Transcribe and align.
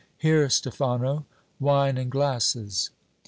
Here, 0.17 0.49
Stephano, 0.49 1.27
wine 1.59 1.95
and 1.99 2.09
glasses." 2.09 2.89